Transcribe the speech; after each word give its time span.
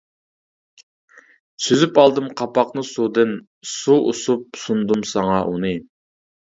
سۈزۈپ 1.67 2.01
ئالدىم 2.05 2.31
قاپاقنى 2.41 2.85
سۇدىن، 2.93 3.37
سۇ 3.77 4.01
ئۇسۇپ 4.09 4.63
سۇندۇم 4.67 5.09
ساڭا 5.15 5.39
ئۇنى. 5.53 5.79